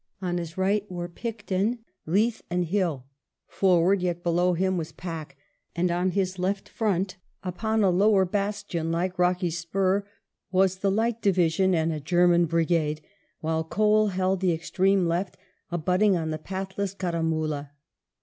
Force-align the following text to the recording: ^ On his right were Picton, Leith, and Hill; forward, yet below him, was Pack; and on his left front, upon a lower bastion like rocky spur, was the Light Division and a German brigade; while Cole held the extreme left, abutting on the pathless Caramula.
^ 0.23 0.27
On 0.27 0.39
his 0.39 0.57
right 0.57 0.83
were 0.89 1.07
Picton, 1.07 1.77
Leith, 2.07 2.41
and 2.49 2.65
Hill; 2.65 3.05
forward, 3.45 4.01
yet 4.01 4.23
below 4.23 4.53
him, 4.53 4.75
was 4.75 4.91
Pack; 4.91 5.37
and 5.75 5.91
on 5.91 6.09
his 6.09 6.39
left 6.39 6.67
front, 6.67 7.17
upon 7.43 7.83
a 7.83 7.91
lower 7.91 8.25
bastion 8.25 8.91
like 8.91 9.19
rocky 9.19 9.51
spur, 9.51 10.03
was 10.51 10.77
the 10.79 10.89
Light 10.89 11.21
Division 11.21 11.75
and 11.75 11.93
a 11.93 11.99
German 11.99 12.47
brigade; 12.47 13.01
while 13.41 13.63
Cole 13.63 14.07
held 14.07 14.39
the 14.39 14.53
extreme 14.53 15.05
left, 15.05 15.37
abutting 15.69 16.17
on 16.17 16.31
the 16.31 16.39
pathless 16.39 16.95
Caramula. 16.95 17.69